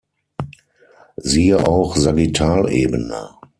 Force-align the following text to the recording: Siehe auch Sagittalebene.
Siehe 1.17 1.57
auch 1.67 1.95
Sagittalebene. 1.95 3.35